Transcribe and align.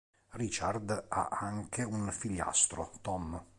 Richard 0.31 1.05
ha 1.09 1.27
anche 1.29 1.83
un 1.83 2.11
figliastro, 2.11 2.89
Tom. 3.01 3.39